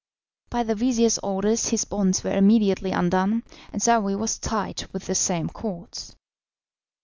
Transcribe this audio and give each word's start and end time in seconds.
By 0.49 0.63
the 0.63 0.73
vizir's 0.73 1.19
orders 1.19 1.67
his 1.69 1.85
bonds 1.85 2.23
were 2.23 2.35
immediately 2.35 2.89
undone, 2.89 3.43
and 3.71 3.79
Saouy 3.83 4.15
was 4.15 4.39
tied 4.39 4.85
with 4.91 5.05
the 5.05 5.13
same 5.13 5.47
cords. 5.47 6.15